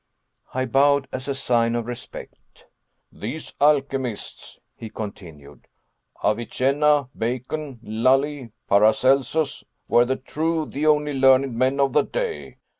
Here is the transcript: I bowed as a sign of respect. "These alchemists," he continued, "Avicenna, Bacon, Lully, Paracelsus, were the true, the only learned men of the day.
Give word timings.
I 0.55 0.65
bowed 0.65 1.07
as 1.11 1.27
a 1.27 1.35
sign 1.35 1.75
of 1.75 1.85
respect. 1.85 2.65
"These 3.11 3.53
alchemists," 3.61 4.57
he 4.75 4.89
continued, 4.89 5.67
"Avicenna, 6.23 7.09
Bacon, 7.15 7.79
Lully, 7.83 8.49
Paracelsus, 8.67 9.63
were 9.87 10.05
the 10.05 10.15
true, 10.15 10.65
the 10.65 10.87
only 10.87 11.13
learned 11.13 11.53
men 11.53 11.79
of 11.79 11.93
the 11.93 12.01
day. 12.01 12.57